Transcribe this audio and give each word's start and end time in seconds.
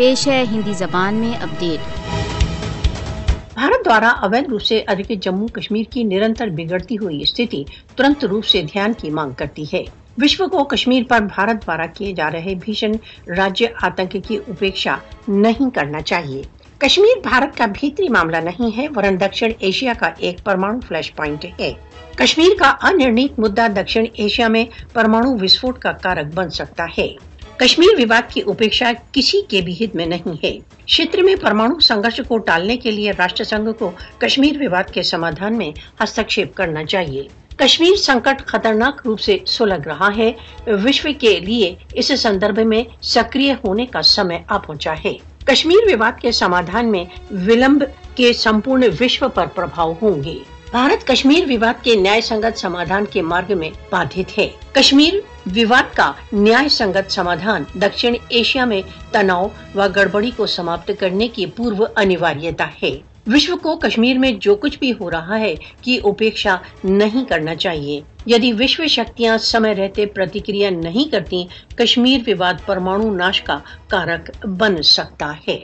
پیش 0.00 0.28
ہے 0.28 0.44
ہندی 0.50 0.72
زبان 0.72 1.14
میں 1.14 1.32
اپڈیٹ 1.42 1.80
بھارت 3.54 3.84
دوارا 3.84 4.08
اویدھ 4.08 4.50
روپ 4.50 4.62
سے 4.62 4.82
ادھک 4.86 5.12
جموں، 5.20 5.48
کشمیر 5.48 5.82
کی 5.90 6.04
نرنتر 6.04 6.48
بگڑتی 6.48 6.98
ہوئی 6.98 7.22
استھتی 7.22 7.64
ترنت 7.96 8.24
روپ 8.24 8.44
سے 8.44 8.62
دھیان 8.62 8.92
کی 8.92 9.10
مانگ 9.10 9.30
کرتی 9.30 9.64
ہے۔ 9.72 9.82
وشو 10.22 10.48
کو 10.48 10.64
کشمیر 10.64 11.02
پر 11.08 11.18
بھارت 11.20 11.66
دوارا 11.66 11.86
کیے 11.86 12.12
جا 12.12 12.30
رہے 12.32 12.54
بھیشن 12.54 12.90
راجیہ 13.36 13.68
آتنک 13.82 14.16
کی 14.28 14.38
اپیکشا 14.48 14.96
نہیں 15.28 15.70
کرنا 15.74 16.00
چاہیے۔ 16.00 16.42
کشمیر 16.78 17.28
بھارت 17.28 17.56
کا 17.56 17.66
بھیتری 17.66 18.08
معاملہ 18.08 18.36
نہیں 18.36 18.76
ہے 18.76 18.86
ورن 18.96 19.20
دکشن 19.20 19.48
ایشیا 19.58 19.92
کا 19.98 20.10
ایک 20.18 20.44
پرمانو 20.44 20.80
فلیش 20.88 21.14
پوائنٹ 21.14 21.44
ہے۔ 21.60 21.72
کشمیر 22.14 22.58
کا 22.58 22.74
انرنیت 22.82 23.38
مدعا 23.38 23.66
دکشن 23.76 24.04
ایشیا 24.12 24.48
میں 24.48 24.64
پرمانو 24.92 25.44
وسفوٹ 25.44 25.78
کا 25.78 25.92
کارک 25.92 26.34
بن 26.34 26.50
سکتا 26.50 26.84
ہے۔ 26.98 27.29
کشمیر 27.60 28.00
وواد 28.00 28.30
کی 28.30 28.42
اپیکشا 28.46 28.92
کسی 29.12 29.42
کے 29.48 29.60
بھی 29.60 29.76
ہت 29.80 29.96
میں 29.96 30.06
نہیں 30.06 30.44
ہے۔ 30.44 30.58
چھیتر 30.86 31.18
میں 31.18 31.34
پرمانو 31.36 31.80
سنگرش 31.80 32.20
کو 32.28 32.38
ٹالنے 32.38 32.76
کے 32.76 32.90
لیے 32.90 33.10
راشٹر 33.18 33.44
سنگھ 33.44 33.78
کو 33.78 33.90
کشمیر 34.18 34.62
وواد 34.62 34.94
کے 34.94 35.02
سمادھان 35.02 35.58
میں 35.58 35.70
ہستکشیپ 36.04 36.54
کرنا 36.54 36.84
چاہیے۔ 36.84 37.22
کشمیر 37.56 37.96
سنکٹ 37.96 38.46
خطرناک 38.46 39.00
روپ 39.04 39.20
سے 39.20 39.38
سلگ 39.46 39.86
رہا 39.86 40.08
ہے۔ 40.16 40.32
وشو 40.66 41.08
کے 41.18 41.40
لیے 41.40 41.74
اس 41.94 42.12
سندرب 42.16 42.60
میں 42.66 42.84
سکریہ 43.02 43.52
ہونے 43.64 43.86
کا 43.86 44.02
سمے 44.02 44.38
آ 44.48 44.58
پہنچا 44.58 44.94
ہے۔ 45.04 45.12
کشمیر 45.44 45.94
وواد 45.94 46.20
کے 46.20 46.32
سمادھان 46.32 46.90
میں 46.90 47.04
ولمب 47.30 47.84
کے 48.14 48.32
سمپورن 48.32 48.82
وشو 49.00 49.28
پر 49.28 49.46
پربھاؤ 49.46 49.92
ہوں 50.02 50.24
گے۔ 50.24 50.38
بھارت 50.70 51.06
کشمیر 51.06 51.44
وواد 51.50 51.84
کے 51.84 51.94
نیائے 51.94 52.20
سنگت 52.20 52.58
سمادھان 52.58 53.04
کے 53.04 53.22
مارگ 53.22 53.58
میں 53.58 53.70
بادھت 53.90 54.38
ہے۔ 54.38 54.48
کشمیر 54.72 55.14
وواد 55.46 55.94
کا 55.96 56.12
نیائے 56.32 56.68
سنگت 56.68 57.12
سمادھان 57.12 57.62
دکشن 57.74 58.14
ایشیا 58.28 58.64
میں 58.64 58.80
تناؤ 59.12 59.46
و 59.74 59.86
گڑبڑی 59.96 60.30
کو 60.36 60.46
سماپت 60.46 60.90
کرنے 61.00 61.28
کی 61.28 61.46
پورو 61.46 61.86
انیواریتا 61.96 62.66
ہے 62.82 62.90
وشو 63.26 63.56
کو 63.56 63.74
کشمیر 63.76 64.18
میں 64.18 64.30
جو 64.40 64.54
کچھ 64.54 64.78
بھی 64.78 64.92
ہو 65.00 65.10
رہا 65.10 65.38
ہے 65.40 65.54
کی 65.80 65.98
اپیکشا 66.04 66.56
نہیں 66.84 67.24
کرنا 67.24 67.54
چاہیے 67.54 68.00
یدی 68.26 68.52
وشو 68.52 68.86
شکتیاں 68.88 69.38
سمے 69.42 69.74
رہتے 69.74 70.06
پرتکریا 70.14 70.70
نہیں 70.70 71.12
کرتی 71.12 71.44
کشمیر 71.76 72.28
وواد 72.28 72.66
پرمانو 72.66 73.14
ناش 73.14 73.42
کا 73.42 73.58
کارک 73.88 74.30
بن 74.46 74.82
سکتا 74.86 75.32
ہے 75.48 75.58